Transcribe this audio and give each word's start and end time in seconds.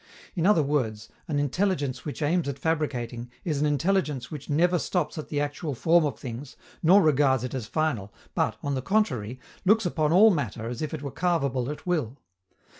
In 0.33 0.47
other 0.47 0.63
words, 0.63 1.09
an 1.27 1.37
intelligence 1.37 2.05
which 2.05 2.23
aims 2.23 2.49
at 2.49 2.57
fabricating 2.57 3.29
is 3.45 3.59
an 3.61 3.67
intelligence 3.67 4.31
which 4.31 4.49
never 4.49 4.79
stops 4.79 5.19
at 5.19 5.27
the 5.29 5.39
actual 5.39 5.75
form 5.75 6.05
of 6.07 6.17
things 6.17 6.55
nor 6.81 7.03
regards 7.03 7.43
it 7.43 7.53
as 7.53 7.67
final, 7.67 8.11
but, 8.33 8.57
on 8.63 8.73
the 8.73 8.81
contrary, 8.81 9.39
looks 9.63 9.85
upon 9.85 10.11
all 10.11 10.31
matter 10.31 10.67
as 10.67 10.81
if 10.81 10.91
it 10.95 11.03
were 11.03 11.11
carvable 11.11 11.69
at 11.69 11.85
will. 11.85 12.17